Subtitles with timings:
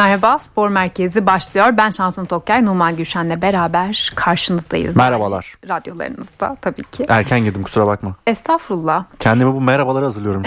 [0.00, 1.76] Merhaba Spor Merkezi başlıyor.
[1.76, 4.96] Ben Şansın Tokyay, Numan Gülşen'le beraber karşınızdayız.
[4.96, 5.54] Merhabalar.
[5.62, 7.06] Yani radyolarınızda tabii ki.
[7.08, 8.14] Erken girdim kusura bakma.
[8.26, 9.04] Estağfurullah.
[9.18, 10.42] Kendime bu merhabaları hazırlıyorum.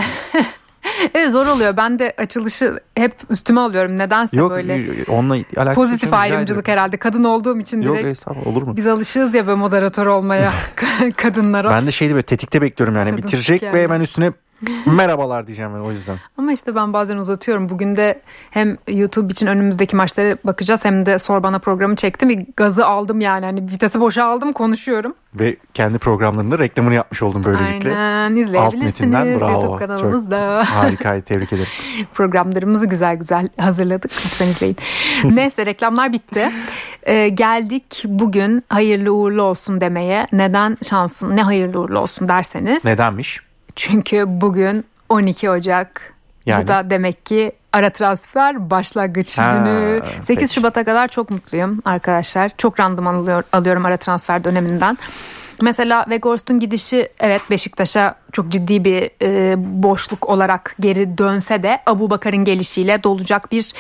[1.14, 1.78] evet zor oluyor.
[1.78, 3.98] Ben de açılışı hep üstüme alıyorum.
[3.98, 5.04] Nedense Yok, böyle.
[5.08, 6.98] onunla alakası Pozitif ayrımcılık herhalde.
[6.98, 8.08] Kadın olduğum için Yok direkt.
[8.08, 8.78] estağfurullah olur mu?
[8.78, 10.52] Biz alışığız ya böyle moderatör olmaya
[11.16, 11.70] kadınlara.
[11.70, 13.12] Ben de şeydi böyle tetikte bekliyorum yani.
[13.12, 13.74] Kadın Bitirecek yani.
[13.74, 14.32] ve hemen üstüne
[14.86, 16.18] merhabalar diyeceğim ben o yüzden.
[16.38, 17.70] Ama işte ben bazen uzatıyorum.
[17.70, 18.22] Bugün de
[18.52, 22.30] hem YouTube için önümüzdeki maçlara bakacağız hem de Sor Bana programı çektim.
[22.30, 23.46] Bir gazı aldım yani.
[23.46, 25.16] Hani vitesi boşa aldım konuşuyorum.
[25.36, 27.98] Ve kendi programlarında reklamını yapmış oldum böylelikle.
[27.98, 29.52] Aynen Alt izleyebilirsiniz metinden bravo.
[29.52, 30.64] YouTube kanalımızda.
[30.66, 31.70] Çok harikaydı tebrik ederim.
[32.14, 34.12] Programlarımızı güzel güzel hazırladık.
[34.26, 34.78] Lütfen izleyin.
[35.24, 36.52] Neyse reklamlar bitti.
[37.04, 40.28] Ee, geldik bugün hayırlı uğurlu olsun demeye.
[40.32, 42.86] Neden şansın ne hayırlı uğurlu olsun derseniz.
[42.86, 43.42] Nedenmiş?
[43.76, 46.14] Çünkü bugün 12 Ocak.
[46.46, 46.64] Yani?
[46.64, 50.02] Bu da demek ki ara transfer başlangıç Ha, günü.
[50.24, 50.54] 8 peki.
[50.54, 52.52] Şubat'a kadar çok mutluyum arkadaşlar.
[52.58, 54.98] Çok randıman alıyor, alıyorum ara transfer döneminden.
[55.62, 62.10] Mesela Weghorst'un gidişi evet Beşiktaş'a çok ciddi bir e, boşluk olarak geri dönse de Abu
[62.10, 63.72] Bakar'ın gelişiyle dolacak bir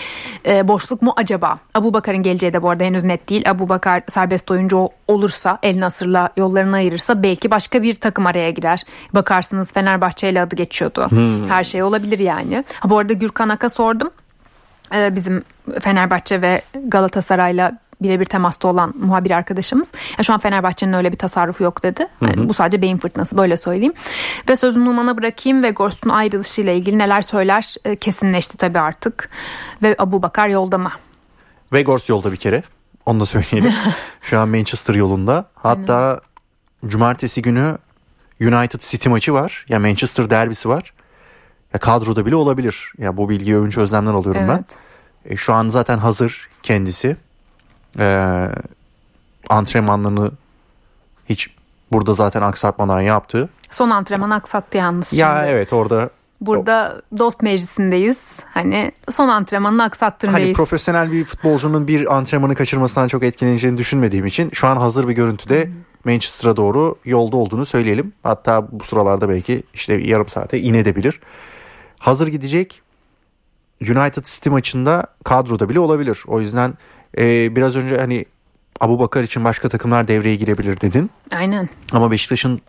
[0.46, 1.58] e, boşluk mu acaba?
[1.74, 3.50] Abu Bakar'ın geleceği de bu arada henüz net değil.
[3.50, 8.52] Abu Bakar serbest oyuncu ol- olursa El Nasır'la yollarını ayırırsa belki başka bir takım araya
[8.52, 8.84] girer.
[9.14, 11.08] Bakarsınız Fenerbahçe ile adı geçiyordu.
[11.48, 12.64] Her şey olabilir yani.
[12.80, 14.12] Ha, bu arada Gürkan Ak'a sordum.
[14.96, 15.44] Ee, bizim
[15.82, 19.88] Fenerbahçe ve Galatasaray'la birebir temasta olan muhabir arkadaşımız.
[20.18, 22.08] Ya şu an Fenerbahçe'nin öyle bir tasarrufu yok dedi.
[22.22, 23.94] Yani bu sadece beyin fırtınası böyle söyleyeyim.
[24.50, 29.30] Ve sözümü Numan'a bırakayım ve Gorst'un ayrılışıyla ilgili neler söyler e, kesinleşti tabii artık.
[29.82, 30.92] Ve Abu Bakar yolda mı?
[31.74, 32.64] Vegors yolda bir kere.
[33.06, 33.72] Onu da söyleyelim.
[34.22, 35.46] Şu an Manchester yolunda.
[35.56, 36.22] Hatta
[36.86, 37.78] cumartesi günü
[38.42, 39.66] United City maçı var.
[39.70, 40.94] Ya Manchester derbisi var.
[41.74, 42.92] Ya kadroda bile olabilir.
[42.98, 44.56] Ya bu bilgiyi övünç özlemden alıyorum ben.
[44.56, 44.78] Evet.
[45.26, 47.18] E, şu an zaten hazır kendisi.
[48.00, 48.48] E,
[49.50, 50.32] antrenmanlarını
[51.30, 51.50] hiç
[51.92, 53.50] burada zaten aksatmadan yaptı.
[53.72, 55.52] Son antrenmanı aksattı yalnız Ya şimdi.
[55.52, 56.09] evet orada
[56.42, 58.18] Burada dost meclisindeyiz.
[58.53, 64.50] Hani son antrenmanını aksattın hani profesyonel bir futbolcunun bir antrenmanı kaçırmasından çok etkileneceğini düşünmediğim için
[64.53, 65.70] şu an hazır bir görüntüde
[66.06, 68.14] Manchester'a doğru yolda olduğunu söyleyelim.
[68.24, 71.20] Hatta bu sıralarda belki işte yarım saate inebilir.
[72.00, 72.82] Hazır gidecek.
[73.82, 76.24] United City maçında kadroda bile olabilir.
[76.28, 76.74] O yüzden
[77.18, 78.25] e, biraz önce hani
[78.79, 81.09] Abu Bakar için başka takımlar devreye girebilir dedin.
[81.31, 81.69] Aynen.
[81.91, 82.62] Ama Beşiktaş'ın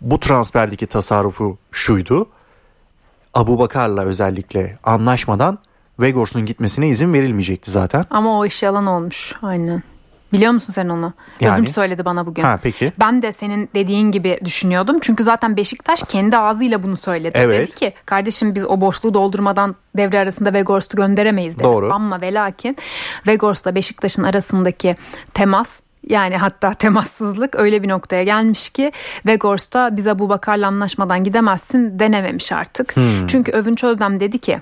[0.00, 2.26] bu transferdeki tasarrufu şuydu.
[3.34, 5.58] Abu Bakar'la özellikle anlaşmadan
[6.00, 8.04] Vegors'un gitmesine izin verilmeyecekti zaten.
[8.10, 9.32] Ama o iş yalan olmuş.
[9.42, 9.82] Aynen.
[10.34, 11.12] Biliyor musun sen onu?
[11.40, 11.54] Yani?
[11.54, 12.42] Övünç söyledi bana bugün.
[12.42, 12.92] Ha peki.
[13.00, 14.98] Ben de senin dediğin gibi düşünüyordum.
[15.00, 17.38] Çünkü zaten Beşiktaş kendi ağzıyla bunu söyledi.
[17.38, 17.68] Evet.
[17.68, 21.64] Dedi ki kardeşim biz o boşluğu doldurmadan devre arasında Vegors'u gönderemeyiz dedi.
[21.64, 21.92] Doğru.
[21.92, 22.76] Ama ve lakin
[23.26, 24.96] Vegors'la Beşiktaş'ın arasındaki
[25.34, 28.92] temas yani hatta temassızlık öyle bir noktaya gelmiş ki
[29.26, 32.96] Vegors'ta biz Abu Bakar'la anlaşmadan gidemezsin denememiş artık.
[32.96, 33.26] Hmm.
[33.26, 34.60] Çünkü Övünç Özlem dedi ki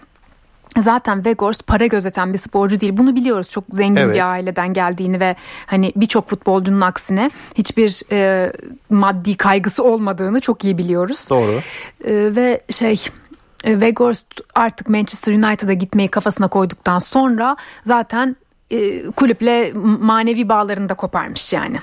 [0.80, 2.96] Zaten Vegors para gözeten bir sporcu değil.
[2.96, 3.48] Bunu biliyoruz.
[3.48, 4.14] Çok zengin Evet.
[4.14, 8.52] bir aileden geldiğini ve hani birçok futbolcunun aksine hiçbir e,
[8.90, 11.24] maddi kaygısı olmadığını çok iyi biliyoruz.
[11.30, 11.60] Doğru.
[12.04, 12.92] E, ve şey
[13.64, 17.56] e, Weghorst artık Manchester United'a gitmeyi kafasına koyduktan sonra
[17.86, 18.36] zaten
[18.70, 21.78] e, kulüple manevi bağlarını da koparmış yani.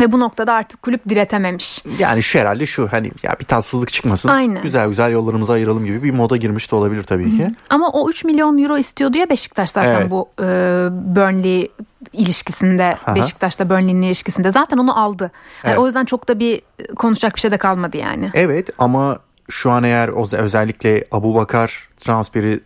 [0.00, 1.82] Ve bu noktada artık kulüp diretememiş.
[1.98, 4.28] Yani şu herhalde şu hani ya bir tatsızlık çıkmasın.
[4.28, 4.62] Aynen.
[4.62, 7.48] Güzel güzel yollarımızı ayıralım gibi bir moda girmiş de olabilir tabii ki.
[7.70, 10.10] Ama o 3 milyon euro istiyordu ya Beşiktaş zaten Evet.
[10.10, 10.44] bu e,
[10.92, 11.68] Burnley
[12.12, 13.14] ilişkisinde Aha.
[13.14, 15.22] Beşiktaş'la Burnley'nin ilişkisinde zaten onu aldı.
[15.22, 15.78] Yani Evet.
[15.78, 16.62] O yüzden çok da bir
[16.96, 18.30] konuşacak bir şey de kalmadı yani.
[18.34, 19.18] Evet ama
[19.50, 20.08] şu an eğer
[20.38, 22.60] özellikle Abu Bakar transferi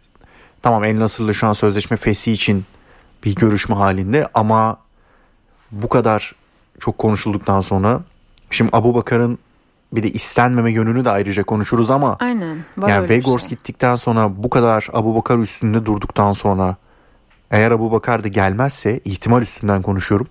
[0.62, 2.64] tamam El Nasır'la şu an sözleşme fesi için
[3.24, 4.76] bir görüşme halinde ama
[5.70, 6.34] bu kadar
[6.80, 8.00] çok konuşulduktan sonra
[8.50, 9.38] şimdi Abu Bakar'ın
[9.92, 12.58] bir de istenmeme yönünü de ayrıca konuşuruz ama Aynen.
[12.78, 13.50] Var yani Vegors şey.
[13.50, 16.76] gittikten sonra bu kadar Abu Bakar üstünde durduktan sonra
[17.50, 20.26] eğer Abu Bakar da gelmezse ihtimal üstünden konuşuyorum.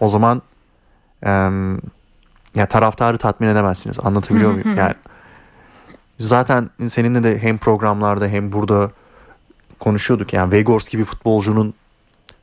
[0.00, 0.42] O zaman
[1.22, 1.78] em,
[2.54, 4.00] ya taraftarı tatmin edemezsiniz.
[4.00, 4.76] Anlatabiliyor muyum?
[4.76, 4.94] Yani
[6.20, 8.90] zaten seninle de hem programlarda hem burada
[9.80, 10.32] konuşuyorduk.
[10.32, 11.74] Yani Vegors gibi futbolcunun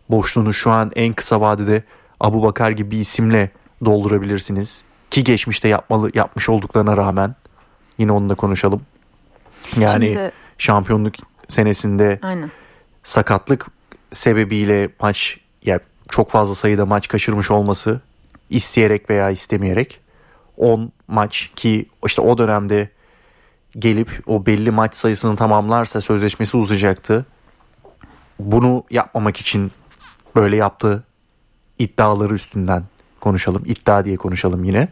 [0.09, 1.83] boşluğunu şu an en kısa vadede
[2.19, 3.49] Abu Bakar gibi bir isimle
[3.85, 4.83] doldurabilirsiniz.
[5.11, 7.35] Ki geçmişte yapmalı yapmış olduklarına rağmen
[7.97, 8.81] yine onu da konuşalım.
[9.79, 11.15] Yani Şimdi- şampiyonluk
[11.47, 12.51] senesinde Aynen.
[13.03, 13.67] sakatlık
[14.11, 15.79] sebebiyle maç ya
[16.09, 18.01] çok fazla sayıda maç kaçırmış olması
[18.49, 19.99] isteyerek veya istemeyerek
[20.57, 22.89] 10 maç ki işte o dönemde
[23.79, 27.25] gelip o belli maç sayısını tamamlarsa sözleşmesi uzayacaktı.
[28.39, 29.71] bunu yapmamak için
[30.35, 31.03] böyle yaptığı
[31.79, 32.83] iddiaları üstünden
[33.19, 33.63] konuşalım.
[33.65, 34.87] İddia diye konuşalım yine.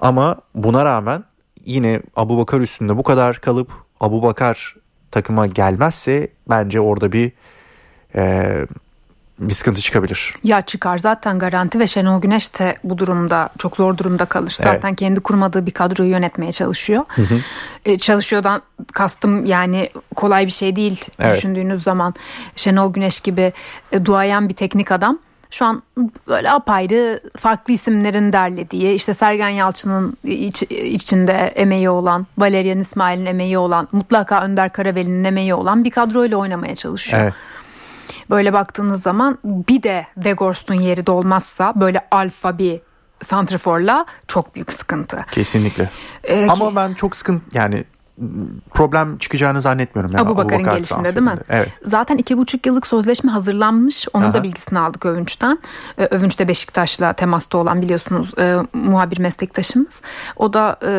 [0.00, 1.24] Ama buna rağmen
[1.64, 4.76] yine Abu Bakar üstünde bu kadar kalıp Abu Bakar
[5.10, 7.32] takıma gelmezse bence orada bir
[8.14, 8.66] e,
[9.38, 10.34] bir sıkıntı çıkabilir.
[10.44, 14.54] Ya çıkar zaten garanti ve Şenol Güneş de bu durumda çok zor durumda kalır.
[14.56, 14.98] Zaten evet.
[14.98, 17.04] kendi kurmadığı bir kadroyu yönetmeye çalışıyor.
[17.08, 17.38] Hı hı.
[17.84, 18.62] E, çalışıyordan
[18.92, 21.36] kastım yani kolay bir şey değil evet.
[21.36, 22.14] düşündüğünüz zaman.
[22.56, 23.52] Şenol Güneş gibi
[23.92, 25.18] e, duayan bir teknik adam
[25.54, 25.82] şu an
[26.28, 33.58] böyle apayrı farklı isimlerin derlediği işte Sergen Yalçın'ın iç, içinde emeği olan Valerian İsmail'in emeği
[33.58, 37.22] olan mutlaka Önder Karaveli'nin emeği olan bir kadroyla oynamaya çalışıyor.
[37.22, 37.34] Evet.
[38.30, 42.80] Böyle baktığınız zaman bir de Vegorst'un yeri dolmazsa böyle alfa bir
[43.22, 45.26] santraforla çok büyük sıkıntı.
[45.30, 45.90] Kesinlikle.
[46.24, 47.84] Ee, Ama ki, ben çok sıkıntı yani
[48.70, 50.12] problem çıkacağını zannetmiyorum.
[50.12, 51.34] Yani Abu Bakar'ın Bakar gelişinde değil mi?
[51.48, 51.68] Evet.
[51.86, 54.06] Zaten iki buçuk yıllık sözleşme hazırlanmış.
[54.12, 54.34] Onun Aha.
[54.34, 55.58] da bilgisini aldık Övünç'ten.
[55.98, 60.00] Ee, Övünç de Beşiktaş'la temasta olan biliyorsunuz e, muhabir meslektaşımız.
[60.36, 60.90] O da e,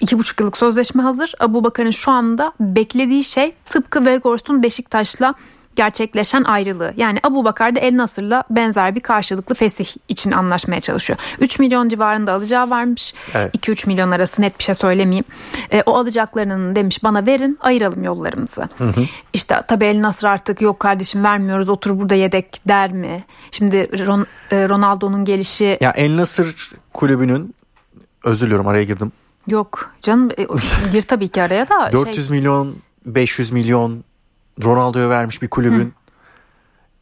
[0.00, 1.34] iki buçuk yıllık sözleşme hazır.
[1.40, 5.34] Abu Bakar'ın şu anda beklediği şey tıpkı Weghorst'un Beşiktaş'la
[5.76, 6.94] gerçekleşen ayrılığı.
[6.96, 11.18] Yani Abu Bakar da El Nasır'la benzer bir karşılıklı fesih için anlaşmaya çalışıyor.
[11.40, 13.14] 3 milyon civarında alacağı varmış.
[13.34, 13.54] Evet.
[13.54, 15.24] 2-3 milyon arası net bir şey söylemeyeyim.
[15.72, 18.68] E, o alacaklarının demiş bana verin ayıralım yollarımızı.
[18.78, 19.04] Hı hı.
[19.32, 23.24] İşte tabii El Nasır artık yok kardeşim vermiyoruz otur burada yedek der mi?
[23.50, 25.78] Şimdi Ron, e, Ronaldo'nun gelişi.
[25.80, 27.54] Ya El Nasır kulübünün
[28.24, 29.12] özür diliyorum araya girdim.
[29.46, 30.46] Yok canım e,
[30.92, 31.90] gir tabii ki araya da.
[31.92, 32.36] 400 şey...
[32.36, 32.76] milyon
[33.06, 34.04] 500 milyon
[34.64, 35.94] Ronaldo'ya vermiş bir kulübün.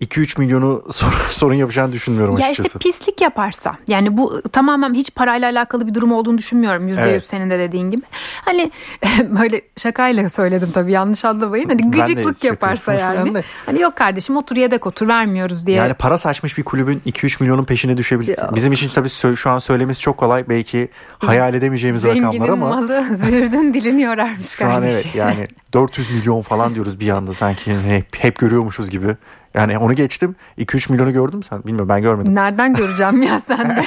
[0.00, 0.82] 2-3 milyonu
[1.31, 2.62] sorun yapacağını düşünmüyorum ya açıkçası.
[2.62, 7.00] Ya işte pislik yaparsa yani bu tamamen hiç parayla alakalı bir durum olduğunu düşünmüyorum %100
[7.00, 7.26] evet.
[7.26, 8.02] senin de dediğin gibi.
[8.44, 8.70] Hani
[9.25, 11.69] böyle şakayla söyledim tabii yanlış anlamayın.
[11.69, 13.43] Hani gıcıklık yaparsa yani.
[13.67, 15.76] hani yok kardeşim otur yedek otur vermiyoruz diye.
[15.76, 18.38] Yani para saçmış bir kulübün 2-3 milyonun peşine düşebilir.
[18.38, 18.50] Ya.
[18.55, 20.49] Bizim için tabii şu an söylemesi çok kolay.
[20.49, 20.88] Belki
[21.19, 22.69] hayal edemeyeceğimiz Zenginin rakamlar ama.
[22.69, 25.12] Malı zürdün dilini yorarmış kardeşim.
[25.12, 29.17] Şu an evet yani 400 milyon falan diyoruz bir anda sanki hep, hep görüyormuşuz gibi.
[29.55, 30.37] Yani onu geçtim.
[30.58, 31.62] 2-3 milyonu gördüm sen.
[31.64, 32.35] Bilmiyorum ben görmedim.
[32.35, 33.85] Nereden göreceğim ya sen de.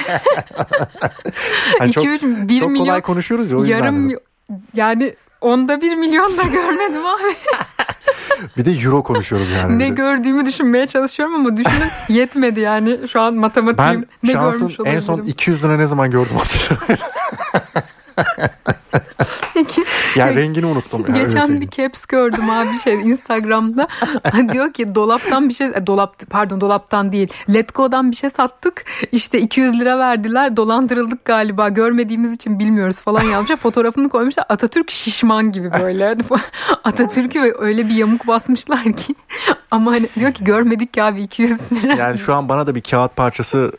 [1.80, 2.86] yani 2-3 1 çok milyon.
[2.86, 3.78] kolay konuşuyoruz ya o yüzden.
[3.78, 4.20] Yarım dedim.
[4.74, 7.34] yani onda bir milyon da görmedim abi.
[8.56, 9.78] bir de euro konuşuyoruz yani.
[9.78, 13.08] ne gördüğümü düşünmeye çalışıyorum ama düşünün yetmedi yani.
[13.08, 14.86] Şu an matematiğim ben ne görmüş olabilirim.
[14.86, 17.06] en son 200 lira ne zaman gördüm hatırlamıyorum.
[20.20, 21.04] yani rengini unuttum.
[21.08, 23.88] Yani, Geçen bir caps gördüm abi şey Instagram'da.
[24.52, 27.28] diyor ki dolaptan bir şey e, dolap pardon dolaptan değil.
[27.48, 28.84] Letgo'dan bir şey sattık.
[29.12, 30.56] İşte 200 lira verdiler.
[30.56, 31.68] Dolandırıldık galiba.
[31.68, 33.60] Görmediğimiz için bilmiyoruz falan yazmış.
[33.60, 34.46] Fotoğrafını koymuşlar.
[34.48, 36.16] Atatürk şişman gibi böyle.
[36.84, 39.14] Atatürk'ü öyle bir yamuk basmışlar ki.
[39.70, 41.94] Ama hani diyor ki görmedik ya abi 200 lira.
[41.94, 43.72] Yani şu an bana da bir kağıt parçası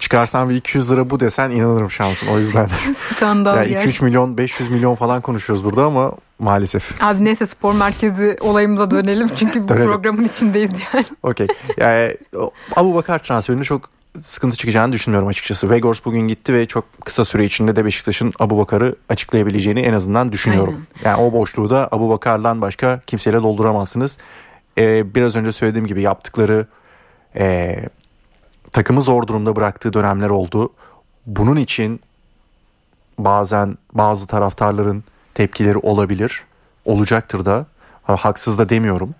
[0.00, 2.68] çıkarsan bir 200 lira bu desen inanırım şansın o yüzden.
[3.16, 7.02] Skandal yani 2-3 milyon 500 milyon falan konuşuyoruz burada ama maalesef.
[7.02, 9.86] Abi neyse spor merkezi olayımıza dönelim çünkü bu dönelim.
[9.86, 11.04] programın içindeyiz yani.
[11.22, 11.46] Okey.
[11.76, 12.16] Yani
[12.76, 13.90] Abu Bakar transferinde çok
[14.20, 15.60] sıkıntı çıkacağını düşünmüyorum açıkçası.
[15.60, 20.32] Weghorst bugün gitti ve çok kısa süre içinde de Beşiktaş'ın Abu Bakar'ı açıklayabileceğini en azından
[20.32, 20.74] düşünüyorum.
[20.74, 21.16] Aynen.
[21.16, 24.18] Yani o boşluğu da Abu Bakar'dan başka kimseyle dolduramazsınız.
[24.78, 26.66] Ee, biraz önce söylediğim gibi yaptıkları
[27.36, 27.76] e,
[28.72, 30.72] takımı zor durumda bıraktığı dönemler oldu.
[31.26, 32.00] Bunun için
[33.18, 36.44] bazen bazı taraftarların tepkileri olabilir.
[36.84, 37.66] Olacaktır da.
[38.02, 39.14] Haksız da demiyorum.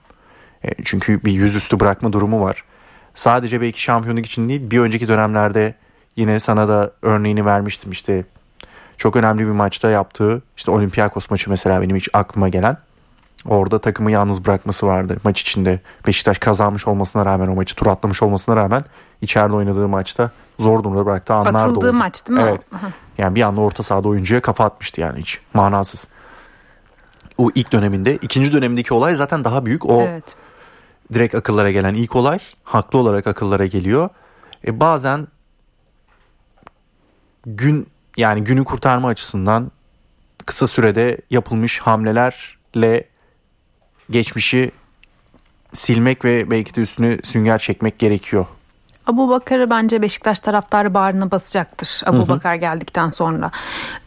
[0.65, 2.65] E, çünkü bir yüzüstü bırakma durumu var.
[3.15, 5.75] Sadece belki şampiyonluk için değil bir önceki dönemlerde
[6.17, 8.25] yine sana da örneğini vermiştim işte
[8.99, 12.77] çok önemli bir maçta yaptığı işte Olympiakos maçı mesela benim hiç aklıma gelen
[13.49, 18.23] orada takımı yalnız bırakması vardı maç içinde Beşiktaş kazanmış olmasına rağmen o maçı tur atlamış
[18.23, 18.83] olmasına rağmen
[19.21, 21.93] içeride oynadığı maçta zor durumda bıraktığı anlar Atıldığı da oldu.
[21.93, 22.47] maç değil mi?
[22.49, 22.61] Evet.
[23.19, 26.09] Yani bir anda orta sahada oyuncuya kafa atmıştı yani hiç manasız.
[27.39, 28.17] O ilk döneminde.
[28.17, 29.91] ikinci dönemindeki olay zaten daha büyük.
[29.91, 30.25] O evet.
[31.13, 34.09] direkt akıllara gelen ilk olay haklı olarak akıllara geliyor.
[34.67, 35.27] E bazen
[37.47, 39.71] gün yani günü kurtarma açısından
[40.47, 43.05] kısa sürede yapılmış hamlelerle
[44.13, 44.71] geçmişi
[45.73, 48.47] silmek ve belki de üstünü sünger çekmek gerekiyor
[49.07, 52.29] Abu Bakar'ı bence Beşiktaş taraftarı bağrına basacaktır Abu hı hı.
[52.29, 53.51] Bakar geldikten sonra.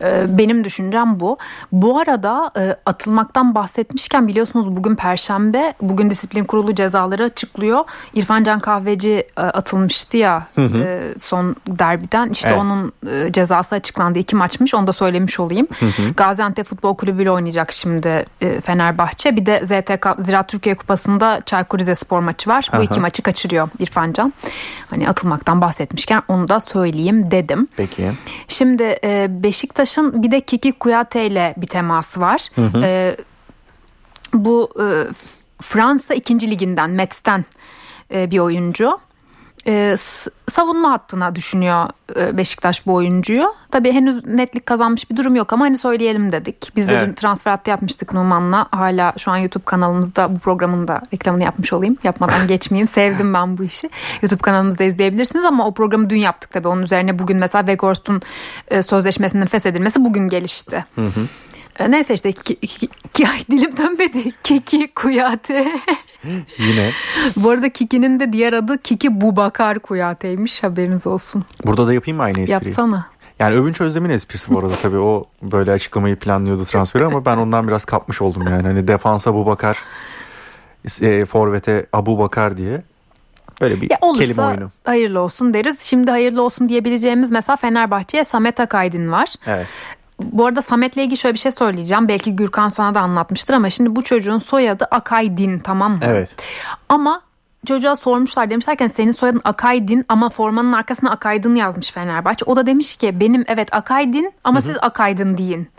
[0.01, 1.37] Ee, benim düşüncem bu.
[1.71, 5.73] Bu arada e, atılmaktan bahsetmişken biliyorsunuz bugün Perşembe.
[5.81, 7.83] Bugün disiplin kurulu cezaları açıklıyor.
[8.13, 10.77] İrfan Can Kahveci e, atılmıştı ya hı hı.
[10.77, 12.29] E, son derbiden.
[12.29, 12.59] İşte evet.
[12.59, 14.19] onun e, cezası açıklandı.
[14.19, 15.67] iki maçmış onu da söylemiş olayım.
[15.79, 16.13] Hı hı.
[16.17, 19.35] Gaziantep Futbol Kulübü ile oynayacak şimdi e, Fenerbahçe.
[19.35, 22.69] Bir de ZTK Ziraat Türkiye Kupası'nda Çaykur Rizespor maçı var.
[22.77, 24.33] Bu iki maçı kaçırıyor İrfan Can.
[24.89, 27.67] Hani atılmaktan bahsetmişken onu da söyleyeyim dedim.
[27.77, 28.11] Peki.
[28.47, 32.47] Şimdi e, Beşiktaş'ın bir de Kiki Kuyate ile bir teması var.
[32.55, 32.81] Hı hı.
[32.83, 33.17] E,
[34.33, 34.85] bu e,
[35.61, 36.51] Fransa 2.
[36.51, 37.45] liginden Metz'ten
[38.11, 38.99] bir oyuncu
[39.67, 39.95] e,
[40.47, 43.45] savunma hattına düşünüyor e, Beşiktaş bu oyuncuyu.
[43.71, 46.71] Tabii henüz netlik kazanmış bir durum yok ama hani söyleyelim dedik.
[46.75, 47.17] Biz de evet.
[47.17, 48.67] transfer hattı yapmıştık Numan'la.
[48.71, 51.97] Hala şu an YouTube kanalımızda bu programın da reklamını yapmış olayım.
[52.03, 52.87] Yapmadan geçmeyeyim.
[52.87, 53.89] Sevdim ben bu işi.
[54.21, 56.67] YouTube kanalımızda izleyebilirsiniz ama o programı dün yaptık tabii.
[56.67, 58.21] Onun üzerine bugün mesela Weghorst'un
[58.67, 60.85] e, sözleşmesinin feshedilmesi bugün gelişti.
[60.95, 61.27] Hı hı.
[61.79, 64.23] E, neyse işte ki, ki, ki, dilim dönmedi.
[64.43, 65.71] Kiki Kuyate.
[66.57, 66.91] Yine.
[67.35, 71.45] Bu arada Kiki'nin de diğer adı Kiki Bubakar Kuyate'ymiş haberiniz olsun.
[71.65, 72.69] Burada da yapayım mı aynı espriyi?
[72.69, 73.05] Yapsana.
[73.39, 77.67] Yani Övünç Özlem'in esprisi bu arada tabii o böyle açıklamayı planlıyordu transferi ama ben ondan
[77.67, 78.61] biraz kapmış oldum yani.
[78.61, 79.77] Hani defansa Bubakar,
[81.01, 82.81] e, forvete Abu Bakar diye.
[83.61, 84.71] Böyle bir ya olursa, kelime oyunu.
[84.83, 85.81] hayırlı olsun deriz.
[85.81, 89.33] Şimdi hayırlı olsun diyebileceğimiz mesela Fenerbahçe'ye Samet Akaydın var.
[89.47, 89.67] Evet.
[90.23, 92.07] Bu arada Samet'le ilgili şöyle bir şey söyleyeceğim.
[92.07, 95.99] Belki Gürkan sana da anlatmıştır ama şimdi bu çocuğun soyadı Akaydin tamam mı?
[96.01, 96.29] Evet.
[96.89, 97.21] Ama
[97.65, 102.45] çocuğa sormuşlar demişlerken senin soyadın Akaydin ama formanın arkasına Akaydın yazmış Fenerbahçe.
[102.45, 104.67] O da demiş ki benim evet Akaydin ama Hı-hı.
[104.67, 105.69] siz Akaydın deyin.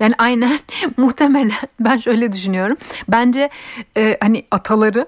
[0.00, 0.58] Yani aynen
[0.96, 2.76] muhtemelen ben şöyle düşünüyorum.
[3.08, 3.50] Bence
[3.96, 5.06] e, hani ataları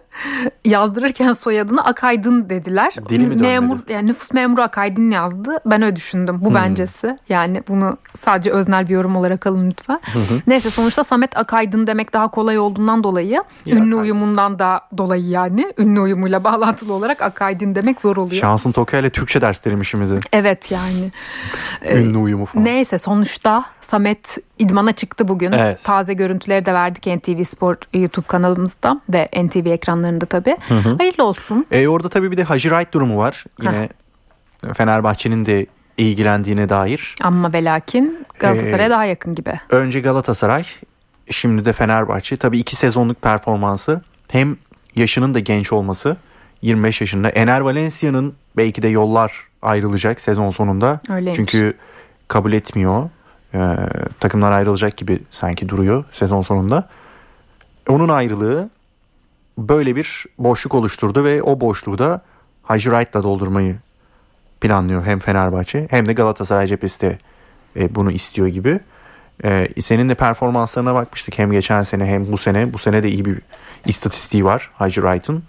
[0.65, 2.95] yazdırırken soyadını Akaydın dediler.
[3.09, 5.59] Dili mi Memur yani nüfus memuru Akaydın yazdı.
[5.67, 6.39] Ben öyle düşündüm.
[6.41, 6.55] Bu hmm.
[6.55, 7.19] bencesi.
[7.29, 10.01] Yani bunu sadece öznel bir yorum olarak alın lütfen.
[10.13, 10.41] Hı hı.
[10.47, 15.73] Neyse sonuçta Samet Akaydın demek daha kolay olduğundan dolayı ya ünlü uyumundan da dolayı yani
[15.79, 18.41] ünlü uyumuyla bağlantılı olarak Akaydın demek zor oluyor.
[18.41, 20.19] Şansın Tokyo ile Türkçe dersleriymişimizi.
[20.33, 21.13] Evet yani.
[21.91, 22.65] ünlü uyumu falan.
[22.65, 25.53] Neyse sonuçta Samet idmana çıktı bugün.
[25.53, 25.85] Evet.
[25.85, 30.57] Taze görüntüleri de verdik NTV Spor YouTube kanalımızda ve NTV ekranlarında tabii.
[30.69, 30.97] Hı hı.
[30.99, 31.67] Hayırlı olsun.
[31.71, 33.45] E, orada tabii bir de Hacı Wright durumu var.
[33.63, 33.89] Yine
[34.67, 34.75] ha.
[34.75, 35.67] Fenerbahçe'nin de
[35.97, 37.15] ilgilendiğine dair.
[37.23, 39.61] Ama ve lakin Galatasaray'a ee, daha yakın gibi.
[39.71, 40.65] Önce Galatasaray,
[41.31, 42.37] şimdi de Fenerbahçe.
[42.37, 44.01] Tabii iki sezonluk performansı.
[44.29, 44.57] Hem
[44.97, 46.17] yaşının da genç olması.
[46.63, 47.29] 25 yaşında.
[47.29, 51.01] Ener Valencia'nın belki de yollar ayrılacak sezon sonunda.
[51.09, 51.37] Öyleymiş.
[51.37, 51.75] Çünkü
[52.29, 53.11] kabul etmiyor
[53.55, 53.77] e,
[54.21, 56.89] takımlar ayrılacak gibi sanki duruyor sezon sonunda.
[57.89, 58.71] Onun ayrılığı
[59.59, 62.23] böyle bir boşluk oluşturdu ve o boşluğu da
[62.63, 63.77] Hacı Wright'la doldurmayı
[64.61, 67.19] planlıyor hem Fenerbahçe hem de Galatasaray cephesi de
[67.77, 68.81] e, bunu istiyor gibi.
[69.45, 72.73] E, senin de performanslarına bakmıştık hem geçen sene hem bu sene.
[72.73, 73.39] Bu sene de iyi bir
[73.87, 75.43] istatistiği var Hacı Wright'ın.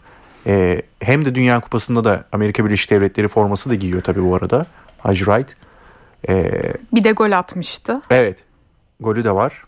[0.47, 4.65] E, hem de Dünya Kupası'nda da Amerika Birleşik Devletleri forması da giyiyor tabii bu arada
[4.97, 5.55] Hacı Wright.
[6.29, 8.01] Ee, bir de gol atmıştı.
[8.09, 8.37] Evet.
[8.99, 9.63] Golü de var.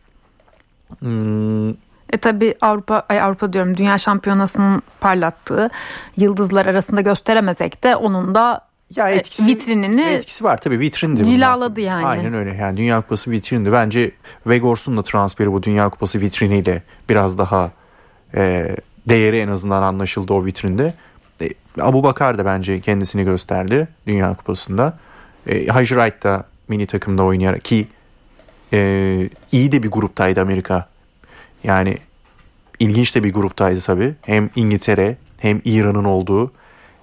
[1.00, 1.70] Hmm.
[2.14, 5.70] E tabi Avrupa ay Avrupa diyorum Dünya Şampiyonası'nın parlattığı
[6.18, 8.62] yıldızlar arasında gösteremesek de onun da
[8.96, 11.26] ya e, etkisi, vitrinini etkisi var tabii vitrindi.
[11.26, 11.88] Cilaladı bunlar.
[11.88, 12.06] yani.
[12.06, 12.56] Aynen öyle.
[12.56, 13.72] Yani Dünya Kupası vitrindi.
[13.72, 14.12] Bence
[14.48, 17.72] Vegors'un da transferi bu Dünya Kupası vitriniyle biraz daha
[18.36, 18.76] e,
[19.10, 20.94] değeri en azından anlaşıldı o vitrinde.
[21.42, 21.50] E,
[21.82, 24.98] Abu Bakar da bence kendisini gösterdi Dünya Kupası'nda.
[25.50, 27.88] E, Hajı Wright da mini takımda oynayarak ki
[28.74, 30.90] e, iyi de bir gruptaydı Amerika.
[31.64, 31.98] Yani
[32.80, 34.14] ilginç de bir gruptaydı tabii.
[34.22, 36.52] Hem İngiltere hem İran'ın olduğu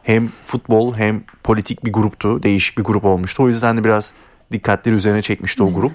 [0.03, 2.43] hem futbol hem politik bir gruptu.
[2.43, 3.43] Değişik bir grup olmuştu.
[3.43, 4.13] O yüzden de biraz
[4.53, 5.93] dikkatleri üzerine çekmişti o grup.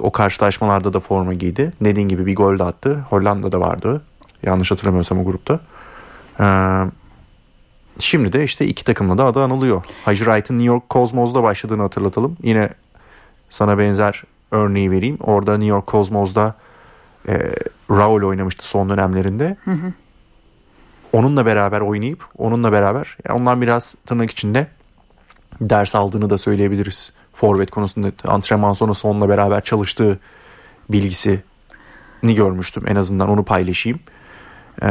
[0.00, 1.70] O karşılaşmalarda da forma giydi.
[1.80, 3.04] Dediğin gibi bir gol de attı.
[3.10, 4.02] Hollanda'da vardı.
[4.42, 5.60] Yanlış hatırlamıyorsam o grupta.
[6.40, 6.44] Ee,
[7.98, 9.84] Şimdi de işte iki takımla da adı anılıyor.
[10.04, 12.36] Hacı Wright'ın New York Cosmos'da başladığını hatırlatalım.
[12.42, 12.68] Yine
[13.50, 15.18] sana benzer örneği vereyim.
[15.20, 16.54] Orada New York Cosmos'da
[17.28, 17.52] e,
[17.90, 19.56] Raul oynamıştı son dönemlerinde.
[19.64, 19.92] Hı hı.
[21.12, 24.66] Onunla beraber oynayıp onunla beraber yani ondan biraz tırnak içinde
[25.60, 27.12] ders aldığını da söyleyebiliriz.
[27.34, 30.18] Forvet konusunda antrenman sonrası onunla beraber çalıştığı
[30.90, 31.40] bilgisini
[32.22, 32.84] görmüştüm.
[32.86, 34.00] En azından onu paylaşayım.
[34.82, 34.88] Ee,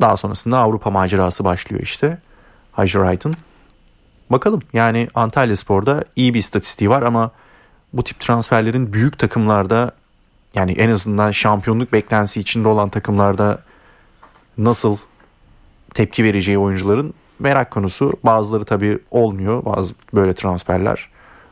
[0.00, 2.18] daha sonrasında Avrupa macerası başlıyor işte.
[2.72, 3.36] Hacı Wright'ın.
[4.30, 7.30] Bakalım yani Antalya Spor'da iyi bir istatistiği var ama
[7.92, 9.90] bu tip transferlerin büyük takımlarda
[10.54, 13.58] yani en azından şampiyonluk beklentisi içinde olan takımlarda
[14.58, 14.96] nasıl
[15.94, 18.12] tepki vereceği oyuncuların merak konusu.
[18.24, 19.64] Bazıları tabii olmuyor.
[19.64, 21.08] Bazı böyle transferler.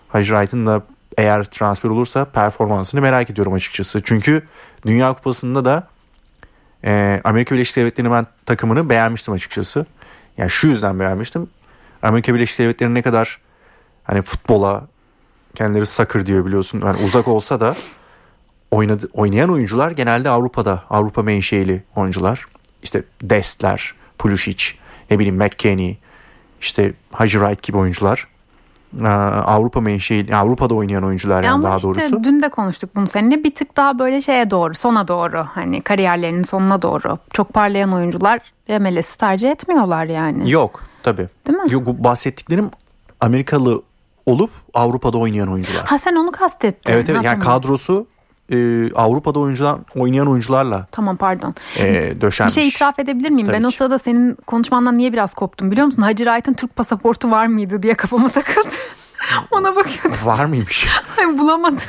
[0.08, 0.82] Hacı Wright'ın da
[1.18, 4.02] eğer transfer olursa performansını merak ediyorum açıkçası.
[4.04, 4.42] Çünkü
[4.87, 5.88] Dünya Kupası'nda da
[6.84, 9.87] e, Amerika Birleşik Devletleri'nin ben takımını beğenmiştim açıkçası.
[10.38, 11.50] Yani şu yüzden beğenmiştim.
[12.02, 13.38] Amerika Birleşik Devletleri ne kadar
[14.04, 14.87] hani futbola
[15.54, 16.83] kendileri soccer diyor biliyorsun.
[16.85, 17.75] Yani uzak olsa da
[18.71, 20.83] oynadı, oynayan oyuncular genelde Avrupa'da.
[20.90, 22.47] Avrupa menşeili oyuncular.
[22.83, 24.64] İşte Destler, Pulisic,
[25.11, 25.97] ne bileyim McKennie,
[26.61, 28.28] işte Hacı Wright gibi oyuncular.
[29.02, 32.25] Ee, Avrupa menşeili, Avrupa'da oynayan oyuncular yani Ama daha işte doğrusu.
[32.25, 36.42] dün de konuştuk bunu seninle bir tık daha böyle şeye doğru sona doğru hani kariyerlerinin
[36.42, 40.50] sonuna doğru çok parlayan oyuncular MLS'i tercih etmiyorlar yani.
[40.50, 41.28] Yok tabii.
[41.47, 41.73] Değil mi?
[41.73, 42.71] Yok bahsettiklerim
[43.21, 43.83] Amerikalı
[44.26, 45.85] olup Avrupa'da oynayan oyuncular.
[45.87, 46.92] Ha sen onu kastettin.
[46.92, 47.61] Evet evet Ha, yani tamam.
[47.61, 48.07] kadrosu
[48.52, 51.55] e, Avrupa'da oyuncular oynayan oyuncularla Tamam pardon.
[51.78, 52.57] e, döşenmiş.
[52.57, 53.47] Bir şey itiraf edebilir miyim?
[53.47, 53.76] Tabii ben o ki.
[53.76, 56.02] sırada senin konuşmandan niye biraz koptum biliyor musun?
[56.02, 58.75] Hacı Wright'ın Türk pasaportu var mıydı diye kafama takıldı.
[59.50, 60.21] Ona bakıyordum.
[60.25, 60.87] Var mıymış?
[61.19, 61.78] Ay, bulamadım.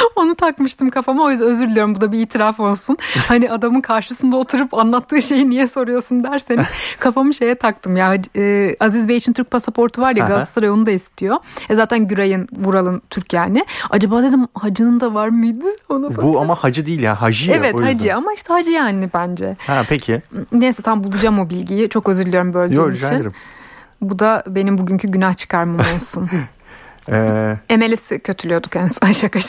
[0.16, 2.96] Onu takmıştım kafama o yüzden özür diliyorum bu da bir itiraf olsun.
[3.28, 6.66] Hani adamın karşısında oturup anlattığı şeyi niye soruyorsun derseniz
[7.00, 10.26] kafamı şeye taktım ya e, Aziz Bey için Türk pasaportu var ya.
[10.26, 11.36] Galatasaray onu da istiyor.
[11.70, 13.64] E zaten Güray'ın Vural'ın Türk yani.
[13.90, 15.66] Acaba dedim Hacı'nın da var mıydı?
[15.88, 16.16] Ona.
[16.16, 17.92] Bu ama hacı değil ya hacı ya Evet o yüzden.
[17.92, 19.56] Hacı ama işte Hacı yani bence.
[19.66, 20.22] Ha peki.
[20.52, 21.88] Neyse tam bulacağım o bilgiyi.
[21.88, 23.16] Çok özür diliyorum böldüğüm Yok rica için.
[23.16, 23.32] ederim.
[24.00, 26.30] Bu da benim bugünkü günah çıkarmam olsun.
[27.08, 29.06] Ee, MLS'i kötülüyorduk en son.
[29.06, 29.40] Ay şaka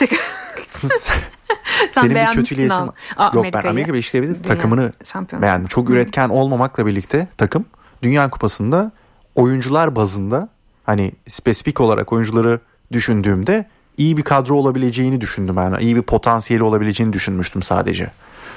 [1.04, 1.18] şaka.
[1.92, 2.90] senin bir kötüleyesin.
[3.32, 3.68] Yok ben.
[3.68, 4.92] Amerika Birleşik Devletleri takımını
[5.32, 5.66] beğendim.
[5.68, 7.64] Çok üretken olmamakla birlikte takım
[8.02, 8.92] Dünya Kupası'nda
[9.34, 10.48] oyuncular bazında
[10.86, 12.60] hani spesifik olarak oyuncuları
[12.92, 13.66] düşündüğümde
[13.98, 15.78] iyi bir kadro olabileceğini düşündüm ben.
[15.80, 18.10] İyi bir potansiyeli olabileceğini düşünmüştüm sadece.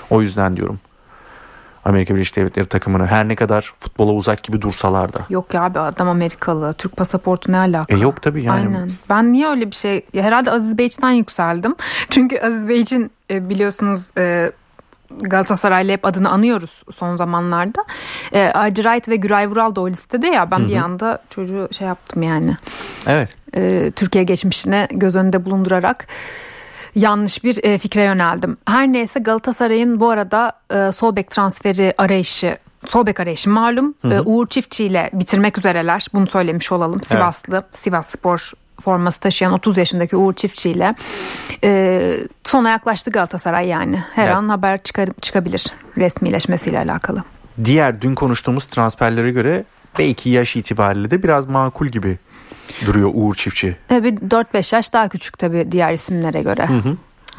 [0.10, 0.80] O yüzden diyorum.
[1.86, 5.20] Amerika Birleşik Devletleri takımını her ne kadar futbola uzak gibi dursalar da.
[5.30, 6.74] Yok ya abi adam Amerikalı.
[6.74, 7.96] Türk pasaportu ne alaka?
[7.96, 8.78] E yok tabii yani.
[8.78, 8.92] Aynen.
[9.10, 10.06] Ben niye öyle bir şey?
[10.14, 11.76] Ya herhalde Aziz Beyç'ten yükseldim.
[12.10, 14.52] Çünkü Aziz Beyç'in e, biliyorsunuz e,
[15.22, 17.84] Galatasaray'la hep adını anıyoruz son zamanlarda.
[18.34, 20.52] E, Wright ve Güray Vural da o listede ya.
[20.52, 22.56] Ben bir anda çocuğu şey yaptım yani.
[23.08, 23.30] Evet.
[23.54, 26.08] e, Türkiye geçmişine göz önünde bulundurarak
[26.96, 28.58] yanlış bir e, fikre yöneldim.
[28.68, 33.94] Her neyse Galatasaray'ın bu arada e, sol bek transferi arayışı sol bek arayışı malum.
[34.12, 36.08] E, Uğur Çiftçi ile bitirmek üzereler.
[36.14, 37.04] Bunu söylemiş olalım.
[37.04, 40.96] Sivaslı, Sivas Spor forması taşıyan 30 yaşındaki Uğur Çiftçi ile
[41.64, 44.04] e, sona yaklaştı Galatasaray yani.
[44.16, 44.36] Her Evet.
[44.36, 45.66] an haber çıkar, çıkabilir
[45.98, 47.24] resmileşmesiyle alakalı.
[47.66, 49.64] Diğer dün konuştuğumuz transferlere göre
[50.00, 52.18] belki yaş itibariyle de biraz makul gibi
[52.86, 53.78] duruyor Uğur Çiftçi.
[53.88, 56.68] Tabii 4-5 yaş daha küçük tabii diğer isimlere göre.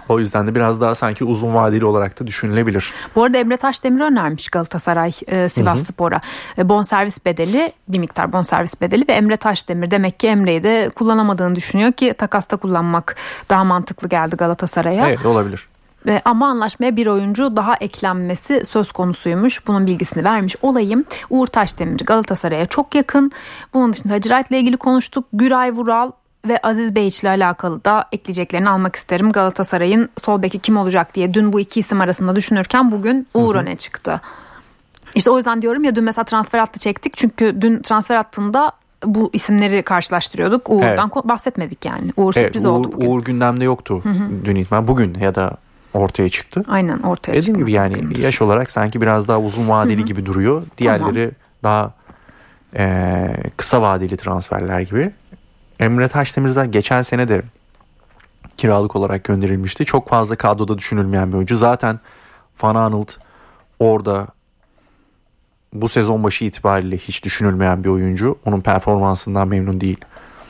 [0.09, 2.93] O yüzden de biraz daha sanki uzun vadeli olarak da düşünülebilir.
[3.17, 6.21] Bu arada Emre Taşdemir önermiş Galatasaray e, Sivas Spor'a.
[6.59, 11.55] E, bonservis bedeli bir miktar bonservis bedeli ve Emre Taşdemir demek ki Emre'yi de kullanamadığını
[11.55, 13.17] düşünüyor ki takasta kullanmak
[13.51, 15.09] daha mantıklı geldi Galatasaray'a.
[15.09, 15.67] Evet olabilir.
[16.09, 19.67] E, ama anlaşmaya bir oyuncu daha eklenmesi söz konusuymuş.
[19.67, 21.05] Bunun bilgisini vermiş olayım.
[21.31, 23.33] Uğur Taşdemir Galatasaray'a çok yakın.
[23.75, 25.25] Bunun dışında Hacı Wright'la ilgili konuştuk.
[25.33, 26.11] Güray Vural
[26.49, 29.33] ve Aziz Beyç ile alakalı da ekleyeceklerini almak isterim.
[29.33, 33.77] Galatasaray'ın sol beki kim olacak diye dün bu iki isim arasında düşünürken bugün Uğur öne
[33.77, 34.21] çıktı.
[35.15, 37.17] İşte o yüzden diyorum ya dün mesela transfer hattı çektik.
[37.17, 38.73] Çünkü dün transfer hattında
[39.05, 40.71] bu isimleri karşılaştırıyorduk.
[40.71, 41.25] Uğur'dan Evet.
[41.25, 42.11] bahsetmedik yani.
[42.17, 43.11] Uğur Evet, sürpriz Uğur, oldu bugün.
[43.11, 44.03] Uğur gündemde yoktu
[44.45, 44.89] dün itibaren.
[44.89, 45.57] Bugün ya da
[45.97, 46.65] ortaya çıktı.
[46.69, 48.23] Aynen ortaya Dediğim çıkması gibi yani bugündür.
[48.23, 50.63] yaş olarak sanki biraz daha uzun vadeli gibi duruyor.
[50.79, 51.31] Diğerleri
[51.63, 51.93] daha
[52.79, 55.11] eee, kısa vadeli transferler gibi.
[55.81, 57.43] Emre Taşdemir zaten geçen sene de
[58.57, 59.85] kiralık olarak gönderilmişti.
[59.85, 61.57] Çok fazla kadroda düşünülmeyen bir oyuncu.
[61.57, 62.01] Zaten
[62.63, 63.13] Van Aanholt
[63.79, 64.27] orada
[65.73, 68.39] bu sezon başı itibariyle hiç düşünülmeyen bir oyuncu.
[68.45, 69.99] Onun performansından memnun değil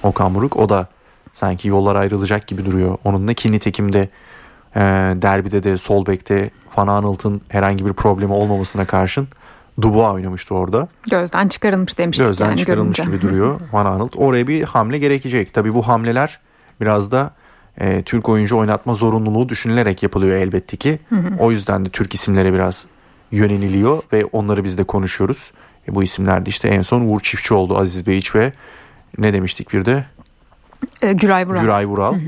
[0.03, 0.57] Okan Buruk.
[0.57, 0.87] O da
[1.35, 2.99] sanki yollar ayrılacak gibi duruyor.
[3.05, 4.09] Onunla ki nitekim de
[4.77, 4.81] e,
[5.23, 9.29] derbide de sol bekte Van Aanholt'un herhangi bir problemi olmamasına karşın
[9.83, 10.89] Dubois oynamıştı orada.
[11.11, 13.17] Gözden çıkarılmış demiştik Gözden yani çıkarılmış görünce.
[13.17, 14.17] gibi duruyor Van Aanholt.
[14.17, 15.55] Oraya bir hamle gerekecek.
[15.55, 16.39] Tabii bu hamleler
[16.81, 17.31] biraz da
[17.81, 20.99] e, Türk oyuncu oynatma zorunluluğu düşünülerek yapılıyor elbette ki.
[21.39, 22.87] O yüzden de Türk isimlere biraz
[23.33, 25.53] yöneliliyor ve onları biz de konuşuyoruz.
[25.89, 27.79] E, bu isimler de işte en son Uğur Çiftçi oldu.
[27.79, 28.53] Aziz Beyiç ve
[29.19, 30.05] ne demiştik bir de
[31.03, 31.61] Ee, Güray Vural.
[31.61, 32.15] Güray Vural.
[32.15, 32.19] E,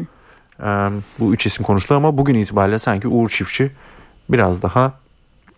[1.19, 3.71] bu üç isim konuşuluyor ama bugün itibariyle sanki Uğur Çiftçi
[4.29, 4.93] biraz daha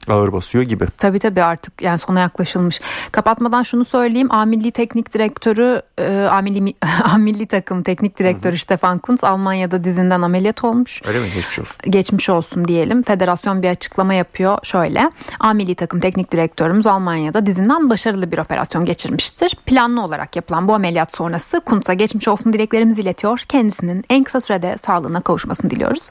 [0.09, 0.87] ağır basıyor gibi.
[0.99, 2.81] Tabii tabii artık yani sona yaklaşılmış.
[3.13, 4.33] Kapatmadan şunu söyleyeyim.
[4.33, 8.61] A Milli Teknik Direktörü, e, A Milli, A Milli Takım Teknik Direktörü Hı-hı.
[8.61, 11.03] Stefan Kuntz Almanya'da dizinden ameliyat olmuş.
[11.05, 11.27] Öyle mi?
[11.35, 11.77] Geçmiş olsun.
[11.91, 13.03] Geçmiş olsun diyelim.
[13.03, 14.59] Federasyon bir açıklama yapıyor.
[14.63, 15.11] Şöyle.
[15.41, 19.57] A Milli Takım Teknik Direktörümüz Almanya'da dizinden başarılı bir operasyon geçirmiştir.
[19.67, 23.45] Planlı olarak yapılan bu ameliyat sonrası Kuntz'a geçmiş olsun dileklerimizi iletiyor.
[23.49, 26.03] Kendisinin en kısa sürede sağlığına kavuşmasını diliyoruz.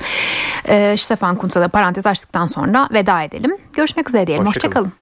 [0.67, 3.58] E, Stefan Kuntz'a da parantez açtıktan sonra veda edelim.
[3.79, 4.45] Görüşmek üzere diyelim.
[4.45, 4.85] Hoşçakalın.
[4.85, 4.97] Hoşça